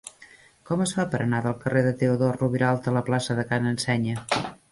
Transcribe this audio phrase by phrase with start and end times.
[0.69, 3.63] Com es fa per anar del carrer de Teodor Roviralta a la plaça de Ca
[3.67, 4.19] n'Ensenya?